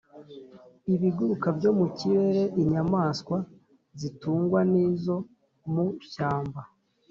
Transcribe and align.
ibiguruka 0.93 1.47
byo 1.57 1.71
mu 1.77 1.85
kirere, 1.97 2.43
inyamaswa 2.61 3.37
zitungwa 3.99 4.59
n'izo 4.71 5.15
mu 5.71 5.85
shyamba, 6.09 6.61